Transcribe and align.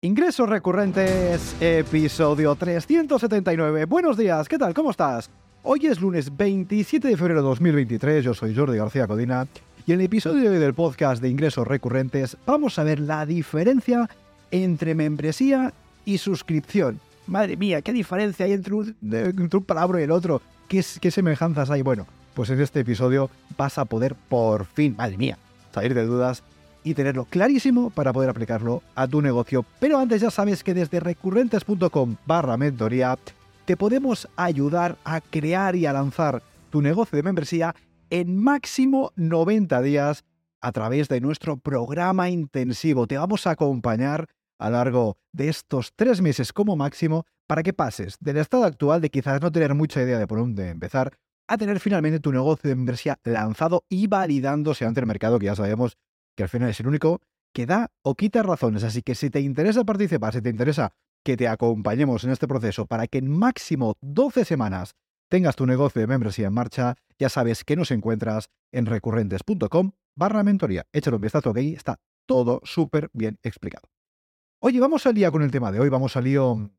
Ingresos 0.00 0.48
recurrentes, 0.48 1.56
episodio 1.60 2.54
379. 2.54 3.84
Buenos 3.86 4.16
días, 4.16 4.48
¿qué 4.48 4.56
tal? 4.56 4.72
¿Cómo 4.72 4.92
estás? 4.92 5.28
Hoy 5.64 5.86
es 5.86 6.00
lunes 6.00 6.36
27 6.36 7.08
de 7.08 7.16
febrero 7.16 7.40
de 7.42 7.48
2023, 7.48 8.24
yo 8.24 8.32
soy 8.32 8.54
Jordi 8.54 8.78
García 8.78 9.08
Codina 9.08 9.48
y 9.86 9.92
en 9.92 9.98
el 9.98 10.06
episodio 10.06 10.42
de 10.42 10.50
hoy 10.50 10.58
del 10.58 10.72
podcast 10.72 11.20
de 11.20 11.30
ingresos 11.30 11.66
recurrentes 11.66 12.36
vamos 12.46 12.78
a 12.78 12.84
ver 12.84 13.00
la 13.00 13.26
diferencia 13.26 14.08
entre 14.52 14.94
membresía 14.94 15.72
y 16.04 16.18
suscripción. 16.18 17.00
Madre 17.26 17.56
mía, 17.56 17.82
qué 17.82 17.92
diferencia 17.92 18.46
hay 18.46 18.52
entre 18.52 18.74
un, 18.74 18.96
entre 19.02 19.60
palabra 19.62 20.00
y 20.00 20.04
el 20.04 20.12
otro. 20.12 20.40
¿Qué, 20.68 20.84
¿Qué 21.00 21.10
semejanzas 21.10 21.70
hay? 21.70 21.82
Bueno, 21.82 22.06
pues 22.34 22.50
en 22.50 22.60
este 22.60 22.78
episodio 22.78 23.30
vas 23.56 23.78
a 23.78 23.84
poder 23.84 24.14
por 24.14 24.64
fin, 24.64 24.94
madre 24.96 25.16
mía, 25.16 25.38
salir 25.74 25.92
de 25.92 26.06
dudas 26.06 26.44
y 26.84 26.94
tenerlo 26.94 27.24
clarísimo 27.24 27.90
para 27.90 28.12
poder 28.12 28.30
aplicarlo 28.30 28.82
a 28.94 29.06
tu 29.06 29.22
negocio. 29.22 29.64
Pero 29.80 29.98
antes 29.98 30.20
ya 30.20 30.30
sabes 30.30 30.62
que 30.62 30.74
desde 30.74 31.00
recurrentes.com 31.00 32.16
barra 32.26 32.56
mentoría 32.56 33.18
te 33.64 33.76
podemos 33.76 34.28
ayudar 34.36 34.96
a 35.04 35.20
crear 35.20 35.76
y 35.76 35.86
a 35.86 35.92
lanzar 35.92 36.42
tu 36.70 36.80
negocio 36.82 37.16
de 37.16 37.22
membresía 37.22 37.74
en 38.10 38.36
máximo 38.36 39.12
90 39.16 39.82
días 39.82 40.24
a 40.60 40.72
través 40.72 41.08
de 41.08 41.20
nuestro 41.20 41.56
programa 41.56 42.30
intensivo. 42.30 43.06
Te 43.06 43.18
vamos 43.18 43.46
a 43.46 43.50
acompañar 43.50 44.26
a 44.58 44.70
lo 44.70 44.76
largo 44.76 45.16
de 45.32 45.48
estos 45.48 45.92
tres 45.94 46.20
meses 46.20 46.52
como 46.52 46.76
máximo 46.76 47.24
para 47.46 47.62
que 47.62 47.72
pases 47.72 48.16
del 48.20 48.38
estado 48.38 48.64
actual 48.64 49.00
de 49.00 49.10
quizás 49.10 49.40
no 49.40 49.52
tener 49.52 49.74
mucha 49.74 50.02
idea 50.02 50.18
de 50.18 50.26
por 50.26 50.38
dónde 50.38 50.70
empezar 50.70 51.12
a 51.46 51.56
tener 51.56 51.80
finalmente 51.80 52.20
tu 52.20 52.30
negocio 52.30 52.68
de 52.68 52.76
membresía 52.76 53.18
lanzado 53.24 53.84
y 53.88 54.06
validándose 54.06 54.84
ante 54.84 55.00
el 55.00 55.06
mercado, 55.06 55.38
que 55.38 55.46
ya 55.46 55.56
sabemos 55.56 55.96
que 56.38 56.44
al 56.44 56.48
final 56.48 56.70
es 56.70 56.78
el 56.78 56.86
único 56.86 57.20
que 57.52 57.66
da 57.66 57.90
o 58.02 58.14
quita 58.14 58.44
razones. 58.44 58.84
Así 58.84 59.02
que 59.02 59.16
si 59.16 59.28
te 59.28 59.40
interesa 59.40 59.82
participar, 59.82 60.32
si 60.32 60.40
te 60.40 60.50
interesa 60.50 60.92
que 61.24 61.36
te 61.36 61.48
acompañemos 61.48 62.22
en 62.22 62.30
este 62.30 62.46
proceso 62.46 62.86
para 62.86 63.08
que 63.08 63.18
en 63.18 63.28
máximo 63.28 63.96
12 64.02 64.44
semanas 64.44 64.94
tengas 65.28 65.56
tu 65.56 65.66
negocio 65.66 66.00
de 66.00 66.06
membresía 66.06 66.46
en 66.46 66.54
marcha, 66.54 66.94
ya 67.18 67.28
sabes 67.28 67.64
que 67.64 67.74
nos 67.74 67.90
encuentras 67.90 68.50
en 68.70 68.86
recurrentes.com 68.86 69.90
barra 70.14 70.44
mentoría. 70.44 70.86
Échale 70.92 71.16
un 71.16 71.22
vistazo 71.22 71.52
que 71.52 71.58
ahí 71.58 71.74
está 71.74 71.98
todo 72.24 72.60
súper 72.62 73.10
bien 73.12 73.40
explicado. 73.42 73.88
Oye, 74.60 74.78
vamos 74.78 75.06
al 75.06 75.14
día 75.14 75.32
con 75.32 75.42
el 75.42 75.50
tema 75.50 75.72
de 75.72 75.80
hoy, 75.80 75.88
vamos 75.88 76.16
al 76.16 76.22
lío 76.22 76.70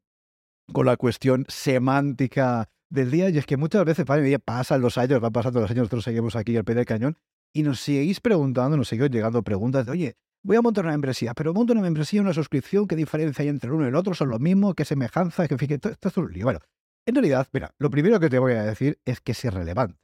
con 0.72 0.86
la 0.86 0.96
cuestión 0.96 1.46
semántica 1.50 2.70
del 2.90 3.12
día, 3.12 3.30
y 3.30 3.38
es 3.38 3.46
que 3.46 3.58
muchas 3.58 3.84
veces 3.84 4.06
pasan 4.46 4.82
los 4.82 4.98
años, 4.98 5.20
van 5.20 5.34
pasando 5.34 5.60
los 5.60 5.70
años, 5.70 5.84
nosotros 5.84 6.06
seguimos 6.06 6.38
aquí 6.38 6.56
al 6.56 6.64
pie 6.64 6.76
del 6.76 6.86
cañón, 6.86 7.18
y 7.54 7.64
nos 7.64 7.80
seguís 7.80 8.20
preguntando, 8.20 8.78
nos 8.78 8.88
seguís 8.88 9.10
llegando 9.10 9.44
preguntas 9.44 9.86
de, 9.86 9.92
oye, 9.92 10.18
voy 10.44 10.58
a 10.58 10.62
montar 10.62 10.86
una 10.86 10.94
membresía, 10.94 11.34
pero 11.34 11.54
monto 11.54 11.74
una 11.74 11.82
membresía, 11.82 12.22
una 12.22 12.34
suscripción, 12.34 12.88
¿qué 12.88 12.96
diferencia 12.96 13.44
hay 13.44 13.50
entre 13.50 13.72
uno 13.72 13.86
y 13.86 13.90
el 13.90 13.96
otro? 13.96 14.14
¿Son 14.14 14.30
lo 14.30 14.40
mismo? 14.40 14.74
¿Qué 14.74 14.86
semejanza? 14.86 15.48
Que 15.48 15.58
fíjate, 15.58 15.90
esto, 15.90 16.10
es 16.10 16.18
un 16.18 16.32
lío. 16.32 16.46
Bueno, 16.46 16.60
en 17.06 17.16
realidad, 17.16 17.48
mira, 17.52 17.74
lo 17.80 17.90
primero 17.90 18.20
que 18.20 18.30
te 18.30 18.40
voy 18.40 18.54
a 18.54 18.64
decir 18.64 19.00
es 19.06 19.22
que 19.22 19.34
es 19.34 19.46
irrelevante. 19.46 20.00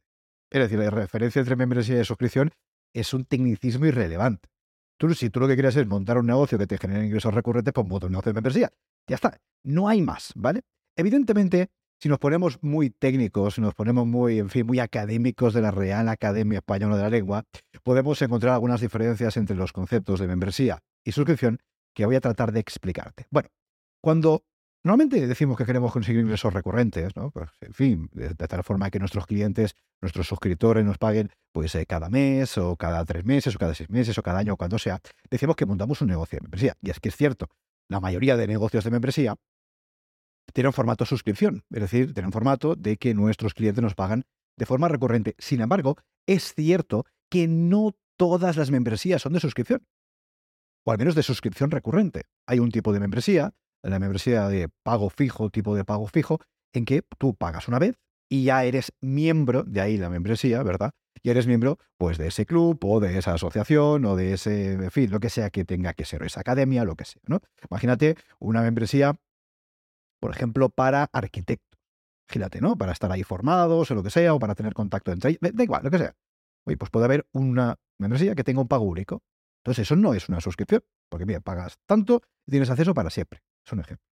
Es 0.52 0.62
decir, 0.62 0.80
la 0.80 0.90
referencia 0.90 1.40
entre 1.40 1.56
membresía 1.56 2.00
y 2.00 2.06
suscripción 2.06 2.52
es 2.94 3.14
un 3.14 3.26
tecnicismo 3.26 3.86
irrelevante. 3.86 4.50
Tú, 4.98 5.14
si 5.14 5.30
tú 5.30 5.40
lo 5.40 5.48
que 5.48 5.56
quieres 5.56 5.76
es 5.76 5.88
montar 5.88 6.18
un 6.18 6.28
negocio 6.28 6.58
que 6.58 6.68
te 6.68 6.78
genere 6.78 7.06
ingresos 7.06 7.34
recurrentes, 7.34 7.74
pues 7.74 7.88
monta 7.88 8.06
un 8.06 8.14
negocio 8.14 8.32
de 8.32 8.36
membresía. 8.36 8.72
Ya 9.08 9.16
está. 9.16 9.38
No 9.64 9.90
hay 9.90 10.02
más, 10.02 10.32
¿vale? 10.36 10.62
Evidentemente, 10.96 11.70
si 12.00 12.10
nos 12.10 12.20
ponemos 12.20 12.60
muy 12.62 12.90
técnicos, 12.90 13.56
si 13.56 13.62
nos 13.62 13.74
ponemos 13.74 14.06
muy, 14.06 14.40
en 14.40 14.50
fin, 14.50 14.66
muy 14.66 14.80
académicos 14.80 15.54
de 15.54 15.62
la 15.62 15.72
Real 15.72 16.10
Academia 16.10 16.58
Española 16.58 16.98
de 16.98 17.04
la 17.04 17.10
Lengua, 17.10 17.44
podemos 17.84 18.22
encontrar 18.22 18.54
algunas 18.54 18.82
diferencias 18.82 19.38
entre 19.38 19.56
los 19.56 19.72
conceptos 19.72 20.20
de 20.20 20.28
membresía 20.28 20.80
y 21.04 21.12
suscripción 21.12 21.60
que 21.94 22.06
voy 22.06 22.16
a 22.16 22.22
tratar 22.22 22.52
de 22.52 22.60
explicarte. 22.60 23.26
Bueno, 23.32 23.50
cuando 24.02 24.44
normalmente 24.84 25.26
decimos 25.26 25.58
que 25.58 25.66
queremos 25.66 25.92
conseguir 25.92 26.22
ingresos 26.22 26.54
recurrentes, 26.54 27.16
¿no? 27.16 27.32
Pues, 27.32 27.50
en 27.62 27.74
fin, 27.74 28.10
de, 28.14 28.36
tal 28.36 28.64
forma 28.64 28.92
que 28.92 29.00
nuestros 29.00 29.26
clientes, 29.26 29.76
nuestros 30.02 30.28
suscriptores 30.28 30.86
nos 30.86 30.98
paguen 30.98 31.32
pues 31.52 31.74
eh, 31.76 31.86
cada 31.86 32.10
mes 32.10 32.58
o 32.58 32.76
cada 32.76 33.04
tres 33.06 33.26
meses 33.26 33.56
o 33.56 33.58
cada 33.58 33.74
seis 33.74 33.90
meses 33.90 34.18
o 34.18 34.24
cada 34.24 34.40
año 34.40 34.54
o 34.54 34.58
cuando 34.58 34.78
sea, 34.78 35.00
decimos 35.30 35.56
que 35.56 35.66
montamos 35.66 36.02
un 36.02 36.10
negocio 36.10 36.38
de 36.38 36.44
membresía. 36.44 36.76
Y 36.82 36.90
es 36.90 37.00
que 37.00 37.10
es 37.10 37.16
cierto, 37.16 37.50
la 37.88 38.00
mayoría 38.00 38.36
de 38.38 38.48
negocios 38.48 38.84
de 38.84 38.92
membresía 38.92 39.36
tiene 40.54 40.70
un 40.70 40.74
formato 40.74 41.06
suscripción, 41.06 41.64
es 41.72 41.82
decir, 41.82 42.14
tiene 42.14 42.28
un 42.28 42.34
formato 42.34 42.76
de 42.76 42.98
que 42.98 43.14
nuestros 43.14 43.54
clientes 43.54 43.82
nos 43.82 43.96
pagan 43.96 44.26
de 44.58 44.66
forma 44.66 44.88
recurrente. 44.88 45.36
Sin 45.38 45.62
embargo, 45.62 45.98
es 46.28 46.54
cierto 46.54 47.06
que 47.30 47.48
no 47.48 47.96
todas 48.18 48.56
las 48.56 48.72
membresías 48.72 49.22
son 49.22 49.34
de 49.34 49.40
suscripción, 49.40 49.86
o 50.86 50.92
al 50.92 50.98
menos 50.98 51.16
de 51.16 51.24
suscripción 51.24 51.72
recurrente. 51.72 52.24
Hay 52.48 52.60
un 52.60 52.72
tipo 52.72 52.94
de 52.94 53.00
membresía, 53.00 53.54
la 53.84 54.00
membresía 54.00 54.48
de 54.48 54.70
pago 54.84 55.10
fijo, 55.10 55.50
tipo 55.50 55.76
de 55.76 55.84
pago 55.84 56.08
fijo, 56.08 56.40
en 56.74 56.86
que 56.86 57.04
tú 57.18 57.36
pagas 57.36 57.68
una 57.68 57.80
vez 57.80 57.98
y 58.30 58.46
ya 58.46 58.64
eres 58.64 58.92
miembro, 59.02 59.64
de 59.64 59.82
ahí 59.82 59.98
la 59.98 60.10
membresía, 60.10 60.64
¿verdad? 60.64 60.92
Y 61.22 61.30
eres 61.30 61.48
miembro, 61.48 61.80
pues, 61.98 62.18
de 62.18 62.28
ese 62.28 62.46
club 62.46 62.78
o 62.84 63.00
de 63.00 63.18
esa 63.18 63.34
asociación 63.34 64.06
o 64.06 64.16
de 64.16 64.34
ese, 64.34 64.74
en 64.74 64.92
fin, 64.92 65.10
lo 65.10 65.20
que 65.20 65.30
sea 65.30 65.50
que 65.50 65.66
tenga 65.66 65.94
que 65.94 66.06
ser, 66.06 66.22
esa 66.24 66.42
academia, 66.42 66.84
lo 66.86 66.96
que 66.96 67.06
sea, 67.06 67.22
¿no? 67.28 67.40
Imagínate 67.70 68.16
una 68.40 68.62
membresía 68.62 69.16
por 70.26 70.36
ejemplo, 70.36 70.70
para 70.70 71.08
arquitectos. 71.14 71.80
Fíjate, 72.28 72.60
¿no? 72.60 72.76
Para 72.76 72.94
estar 72.94 73.12
ahí 73.12 73.22
formados 73.22 73.92
o 73.92 73.94
lo 73.94 74.02
que 74.02 74.10
sea, 74.10 74.34
o 74.34 74.40
para 74.40 74.56
tener 74.56 74.74
contacto 74.74 75.12
entre 75.12 75.30
ellos, 75.30 75.40
da 75.54 75.64
igual, 75.64 75.84
lo 75.84 75.92
que 75.92 76.00
sea. 76.00 76.16
Oye, 76.66 76.78
pues 76.78 76.90
puede 76.90 77.06
haber 77.06 77.28
una 77.32 77.76
membresía 78.00 78.34
que 78.34 78.44
tenga 78.44 78.60
un 78.60 78.68
pago 78.68 78.86
único. 78.86 79.22
Entonces, 79.60 79.84
eso 79.84 79.96
no 79.96 80.16
es 80.16 80.28
una 80.28 80.42
suscripción, 80.42 80.84
porque 81.12 81.28
mira, 81.28 81.42
pagas 81.42 81.78
tanto 81.86 82.24
y 82.48 82.50
tienes 82.50 82.72
acceso 82.72 82.96
para 82.96 83.12
siempre. 83.12 83.44
Es 83.64 83.72
un 83.72 83.82
ejemplo. 83.82 84.04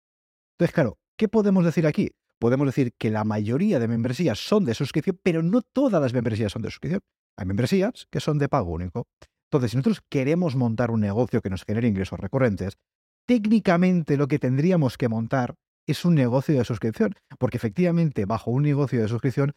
Entonces, 0.51 0.71
claro, 0.75 0.99
¿qué 1.17 1.27
podemos 1.27 1.65
decir 1.65 1.87
aquí? 1.87 2.11
Podemos 2.37 2.67
decir 2.67 2.93
que 2.95 3.09
la 3.09 3.23
mayoría 3.23 3.79
de 3.79 3.87
membresías 3.87 4.37
son 4.37 4.65
de 4.65 4.75
suscripción, 4.75 5.19
pero 5.23 5.41
no 5.41 5.63
todas 5.63 5.99
las 5.99 6.13
membresías 6.13 6.51
son 6.51 6.61
de 6.61 6.69
suscripción. 6.69 7.01
Hay 7.39 7.47
membresías 7.47 8.05
que 8.11 8.19
son 8.19 8.37
de 8.37 8.49
pago 8.49 8.69
único. 8.69 9.07
Entonces, 9.49 9.71
si 9.71 9.77
nosotros 9.77 10.03
queremos 10.09 10.55
montar 10.55 10.91
un 10.91 10.99
negocio 10.99 11.41
que 11.41 11.49
nos 11.49 11.63
genere 11.63 11.87
ingresos 11.87 12.19
recurrentes, 12.19 12.77
técnicamente 13.25 14.15
lo 14.15 14.27
que 14.27 14.37
tendríamos 14.37 14.95
que 14.95 15.09
montar 15.09 15.55
es 15.87 16.05
un 16.05 16.15
negocio 16.15 16.57
de 16.57 16.65
suscripción, 16.65 17.15
porque 17.39 17.57
efectivamente 17.57 18.25
bajo 18.25 18.51
un 18.51 18.63
negocio 18.63 19.01
de 19.01 19.07
suscripción 19.07 19.53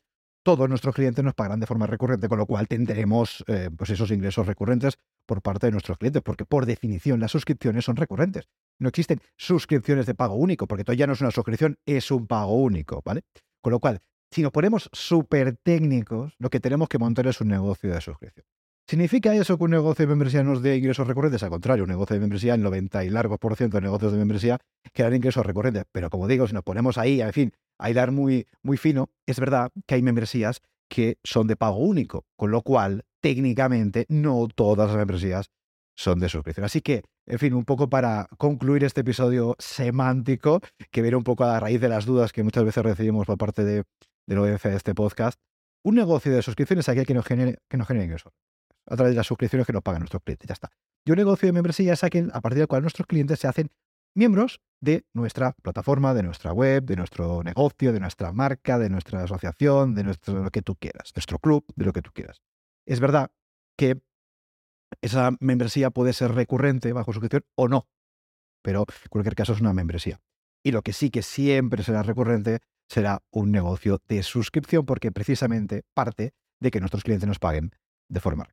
todos 0.47 0.69
nuestros 0.69 0.95
clientes 0.95 1.25
nos 1.25 1.35
pagarán 1.35 1.59
de 1.59 1.67
forma 1.67 1.89
recurrente, 1.89 2.29
con 2.29 2.39
lo 2.39 2.47
cual 2.47 2.69
tendremos 2.69 3.43
eh, 3.49 3.69
pues 3.77 3.91
esos 3.91 4.13
ingresos 4.13 4.47
recurrentes 4.47 4.97
por 5.27 5.43
parte 5.43 5.67
de 5.67 5.73
nuestros 5.73 5.99
clientes, 5.99 6.23
porque 6.23 6.45
por 6.45 6.67
definición 6.67 7.19
las 7.19 7.33
suscripciones 7.33 7.85
son 7.85 7.97
recurrentes. 7.97 8.49
No 8.79 8.89
existen 8.89 9.21
suscripciones 9.37 10.07
de 10.07 10.15
pago 10.15 10.37
único, 10.37 10.69
porque 10.69 10.85
todavía 10.85 11.09
no 11.09 11.15
es 11.15 11.21
una 11.21 11.33
suscripción, 11.33 11.79
es 11.85 12.13
un 12.13 12.29
pago 12.29 12.55
único, 12.55 13.03
¿vale? 13.05 13.23
Con 13.61 13.73
lo 13.73 13.81
cual, 13.81 13.99
si 14.31 14.43
nos 14.43 14.53
ponemos 14.53 14.89
súper 14.93 15.57
técnicos, 15.57 16.37
lo 16.39 16.49
que 16.49 16.61
tenemos 16.61 16.89
que 16.89 16.99
montar 16.99 17.27
es 17.27 17.41
un 17.41 17.49
negocio 17.49 17.93
de 17.93 18.01
suscripción. 18.01 18.47
¿Significa 18.89 19.35
eso 19.35 19.59
que 19.59 19.65
un 19.65 19.73
negocio 19.73 20.05
de 20.05 20.11
membresía 20.11 20.45
nos 20.45 20.63
dé 20.63 20.77
ingresos 20.77 21.09
recurrentes? 21.09 21.43
Al 21.43 21.51
contrario, 21.51 21.83
un 21.83 21.91
negocio 21.91 22.15
de 22.15 22.21
membresía, 22.21 22.55
el 22.55 22.63
90 22.63 23.05
y 23.05 23.11
largos 23.11 23.41
por 23.41 23.57
ciento 23.57 23.79
de 23.79 23.81
negocios 23.81 24.13
de 24.13 24.19
membresía 24.19 24.59
que 24.93 25.03
dan 25.03 25.13
ingresos 25.13 25.45
recurrentes. 25.45 25.87
Pero 25.91 26.09
como 26.09 26.29
digo, 26.29 26.47
si 26.47 26.55
nos 26.55 26.63
ponemos 26.63 26.97
ahí, 26.97 27.21
en 27.21 27.33
fin, 27.33 27.53
a 27.81 27.91
hilar 27.91 28.13
muy, 28.13 28.47
muy 28.63 28.77
fino, 28.77 29.11
es 29.27 29.41
verdad 29.41 29.73
que 29.87 29.97
hay 29.97 30.03
membresías 30.03 30.61
que 30.89 31.19
son 31.25 31.49
de 31.49 31.57
pago 31.57 31.79
único, 31.79 32.27
con 32.37 32.53
lo 32.53 32.63
cual, 32.63 33.03
técnicamente, 33.21 34.07
no 34.09 34.47
todas 34.55 34.87
las 34.87 34.97
membresías 34.97 35.51
son 35.97 36.21
de 36.21 36.29
suscripción. 36.29 36.65
Así 36.65 36.81
que, 36.81 37.03
en 37.27 37.41
fin, 37.41 37.55
un 37.55 37.65
poco 37.65 37.91
para 37.91 38.29
concluir 38.39 38.85
este 38.85 39.01
episodio 39.01 39.57
semántico, 39.59 40.61
que 40.93 41.03
viene 41.03 41.17
un 41.17 41.25
poco 41.25 41.43
a 41.43 41.59
raíz 41.59 41.81
de 41.81 41.89
las 41.89 42.07
dudas 42.07 42.33
que 42.33 42.45
muchas 42.45 42.63
veces 42.63 42.85
recibimos 42.85 43.27
por 43.27 43.37
parte 43.37 43.65
de, 43.65 43.83
del 44.29 44.39
OEF 44.39 44.63
de 44.63 44.77
este 44.77 44.95
podcast, 44.95 45.41
un 45.83 45.97
negocio 45.97 46.33
de 46.33 46.41
suscripción 46.43 46.79
es 46.79 46.89
aquel 46.89 47.05
que 47.05 47.15
nos 47.15 47.27
genere, 47.27 47.59
que 47.69 47.79
nos 47.79 47.89
genere 47.89 48.05
ingresos 48.05 48.33
a 48.87 48.97
través 48.97 49.13
de 49.13 49.17
las 49.17 49.27
suscripciones 49.27 49.67
que 49.67 49.73
nos 49.73 49.83
pagan 49.83 50.01
nuestros 50.01 50.23
clientes. 50.23 50.49
Ya 50.49 50.55
está. 50.55 50.71
Y 51.05 51.11
un 51.11 51.17
negocio 51.17 51.47
de 51.47 51.53
membresía 51.53 51.93
es 51.93 52.05
aquel 52.05 52.31
a 52.33 52.41
partir 52.41 52.59
del 52.59 52.69
cual 52.69 52.83
nuestros 52.83 53.07
clientes 53.07 53.39
se 53.39 53.47
hacen 53.47 53.71
miembros 54.15 54.61
de 54.81 55.07
nuestra 55.13 55.53
plataforma, 55.63 56.15
de 56.15 56.23
nuestra 56.23 56.53
web, 56.53 56.85
de 56.85 56.97
nuestro 56.97 57.43
negocio, 57.43 57.93
de 57.93 58.01
nuestra 58.01 58.33
marca, 58.33 58.79
de 58.79 58.91
nuestra 58.91 59.23
asociación, 59.23 59.95
de 59.95 60.05
nuestro 60.05 60.43
lo 60.43 60.51
que 60.51 60.63
tú 60.63 60.75
quieras, 60.77 61.13
nuestro 61.15 61.39
club, 61.39 61.65
de 61.77 61.85
lo 61.85 61.93
que 61.93 62.03
tú 62.03 62.11
quieras. 62.13 62.43
Es 62.87 63.01
verdad 63.01 63.31
que 63.77 64.01
esa 65.01 65.33
membresía 65.41 65.91
puede 65.91 66.13
ser 66.13 66.33
recurrente 66.33 66.93
bajo 66.93 67.13
suscripción 67.13 67.45
o 67.57 67.69
no, 67.69 67.89
pero 68.63 68.81
en 68.81 69.09
cualquier 69.11 69.35
caso 69.35 69.53
es 69.53 69.61
una 69.61 69.73
membresía. 69.73 70.21
Y 70.65 70.73
lo 70.73 70.83
que 70.83 70.93
sí 70.93 71.11
que 71.11 71.23
siempre 71.23 71.83
será 71.83 72.03
recurrente 72.03 72.61
será 72.89 73.23
un 73.31 73.51
negocio 73.53 74.01
de 74.09 74.23
suscripción 74.23 74.87
porque 74.87 75.13
precisamente 75.13 75.85
parte 75.95 76.35
de 76.61 76.71
que 76.71 76.81
nuestros 76.81 77.05
clientes 77.05 77.29
nos 77.29 77.39
paguen 77.39 77.73
de 78.09 78.21
forma 78.21 78.49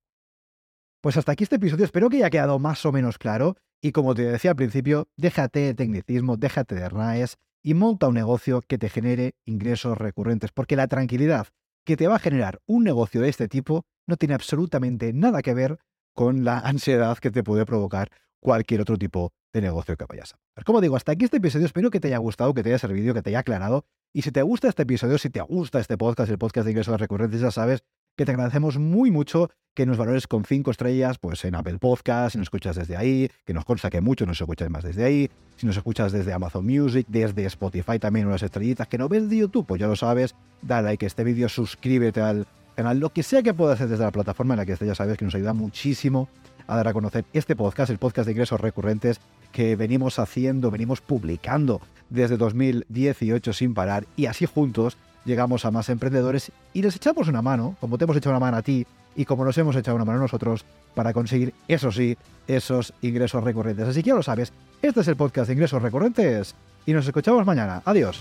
pues 1.04 1.18
hasta 1.18 1.34
aquí 1.34 1.44
este 1.44 1.58
episodio, 1.58 1.84
espero 1.84 2.10
que 2.10 2.16
haya 2.16 2.30
quedado 2.30 2.60
más 2.60 2.86
o 2.86 2.94
menos 2.94 3.18
claro 3.18 3.58
y 3.82 3.92
como 3.92 4.16
te 4.16 4.22
decía 4.22 4.52
al 4.52 4.56
principio, 4.56 5.10
déjate 5.18 5.60
de 5.60 5.74
tecnicismo, 5.74 6.38
déjate 6.38 6.76
de 6.76 6.88
RAES 6.88 7.36
y 7.62 7.74
monta 7.74 8.08
un 8.08 8.14
negocio 8.14 8.62
que 8.62 8.78
te 8.78 8.88
genere 8.88 9.36
ingresos 9.44 9.98
recurrentes, 9.98 10.54
porque 10.54 10.78
la 10.78 10.88
tranquilidad 10.88 11.48
que 11.86 11.98
te 11.98 12.08
va 12.08 12.16
a 12.16 12.20
generar 12.20 12.62
un 12.68 12.86
negocio 12.86 13.20
de 13.20 13.28
este 13.28 13.50
tipo 13.50 13.86
no 14.08 14.16
tiene 14.16 14.34
absolutamente 14.34 15.12
nada 15.12 15.42
que 15.42 15.54
ver 15.54 15.78
con 16.14 16.46
la 16.46 16.60
ansiedad 16.64 17.18
que 17.18 17.32
te 17.32 17.44
puede 17.44 17.66
provocar 17.66 18.10
cualquier 18.40 18.80
otro 18.80 18.98
tipo 18.98 19.34
de 19.52 19.60
negocio 19.60 19.98
que 19.98 20.06
vayas 20.06 20.32
a 20.32 20.38
hacer. 20.38 20.64
Como 20.64 20.80
digo, 20.80 20.96
hasta 20.96 21.12
aquí 21.12 21.26
este 21.26 21.38
episodio, 21.38 21.66
espero 21.66 21.92
que 21.92 22.00
te 22.00 22.08
haya 22.08 22.18
gustado, 22.20 22.54
que 22.54 22.64
te 22.64 22.70
haya 22.70 22.80
servido, 22.80 23.14
que 23.14 23.22
te 23.22 23.32
haya 23.32 23.40
aclarado. 23.40 23.84
Y 24.14 24.22
si 24.22 24.32
te 24.32 24.42
gusta 24.42 24.70
este 24.70 24.84
episodio, 24.84 25.18
si 25.18 25.30
te 25.30 25.42
gusta 25.42 25.82
este 25.82 25.98
podcast, 25.98 26.32
el 26.32 26.38
podcast 26.38 26.64
de 26.64 26.72
ingresos 26.72 26.98
recurrentes, 26.98 27.42
ya 27.42 27.52
sabes 27.52 27.84
que 28.16 28.26
te 28.26 28.32
agradecemos 28.32 28.78
muy 28.78 29.12
mucho 29.12 29.50
que 29.74 29.88
nos 29.88 29.98
valores 29.98 30.28
con 30.28 30.46
cinco 30.46 30.70
estrellas 30.70 31.18
pues 31.18 31.44
en 31.46 31.56
Apple 31.56 31.80
Podcast, 31.80 32.34
si 32.34 32.38
nos 32.38 32.46
escuchas 32.46 32.76
desde 32.76 32.96
ahí, 32.96 33.30
que 33.44 33.54
nos 33.54 33.66
consta 33.66 33.90
que 33.90 34.02
muchos 34.02 34.28
nos 34.28 34.40
escucháis 34.40 34.70
más 34.70 34.84
desde 34.84 35.04
ahí, 35.04 35.30
si 35.56 35.66
nos 35.66 35.76
escuchas 35.78 36.12
desde 36.12 36.32
Amazon 36.32 36.66
Music, 36.66 37.08
desde 37.10 37.46
Spotify 37.46 37.98
también 37.98 38.28
unas 38.28 38.44
estrellitas, 38.44 38.88
que 38.88 39.00
no 39.00 39.10
ves 39.10 39.30
de 39.30 39.38
YouTube, 39.38 39.66
pues 39.66 39.82
ya 39.82 39.88
lo 39.88 39.96
sabes, 39.96 40.36
dale 40.62 40.90
like 40.90 41.06
a 41.06 41.08
este 41.08 41.24
vídeo, 41.24 41.50
suscríbete 41.50 42.22
al 42.22 42.46
canal, 42.76 43.00
lo 43.00 43.12
que 43.12 43.24
sea 43.24 43.42
que 43.42 43.54
puedas 43.54 43.76
hacer 43.76 43.90
desde 43.90 44.04
la 44.04 44.12
plataforma 44.12 44.54
en 44.54 44.60
la 44.60 44.66
que 44.68 44.74
estés, 44.74 44.88
ya 44.88 44.96
sabes 44.96 45.18
que 45.18 45.26
nos 45.26 45.34
ayuda 45.34 45.54
muchísimo 45.54 46.30
a 46.68 46.76
dar 46.76 46.88
a 46.88 46.94
conocer 46.94 47.26
este 47.34 47.56
podcast, 47.56 47.90
el 47.90 47.98
podcast 47.98 48.28
de 48.28 48.34
ingresos 48.34 48.62
recurrentes 48.62 49.20
que 49.52 49.76
venimos 49.76 50.20
haciendo, 50.20 50.70
venimos 50.70 51.02
publicando 51.02 51.82
desde 52.10 52.38
2018 52.38 53.54
sin 53.54 53.74
parar 53.74 54.06
y 54.16 54.28
así 54.28 54.46
juntos 54.46 54.98
llegamos 55.26 55.66
a 55.66 55.72
más 55.72 55.90
emprendedores 55.90 56.52
y 56.74 56.82
les 56.82 56.96
echamos 56.96 57.28
una 57.28 57.42
mano, 57.42 57.76
como 57.80 57.98
te 57.98 58.06
hemos 58.06 58.18
echado 58.18 58.32
una 58.32 58.40
mano 58.40 58.58
a 58.58 58.62
ti 58.62 58.86
y 59.16 59.26
como 59.26 59.46
nos 59.46 59.58
hemos 59.58 59.76
echado 59.76 59.96
una 59.96 60.06
mano 60.06 60.20
a 60.20 60.22
nosotros, 60.24 60.66
para 60.96 61.14
conseguir, 61.14 61.54
eso 61.68 61.92
sí, 61.92 62.18
esos 62.48 62.94
ingresos 63.02 63.44
recurrentes. 63.44 63.88
Así 63.88 64.02
que 64.02 64.10
ya 64.10 64.16
lo 64.16 64.24
sabes, 64.24 64.54
este 64.82 65.02
es 65.02 65.08
el 65.08 65.16
podcast 65.16 65.48
de 65.48 65.54
ingresos 65.54 65.82
recurrentes 65.82 66.56
y 66.86 66.94
nos 66.94 67.06
escuchamos 67.06 67.46
mañana. 67.46 67.82
Adiós. 67.86 68.20